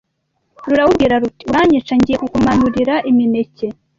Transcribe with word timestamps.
rurawubwira 0.67 1.21
ruti 1.21 1.43
uranyica 1.51 1.93
ngiye 1.97 2.17
kukumanurira 2.21 2.95
imineke 3.11 3.65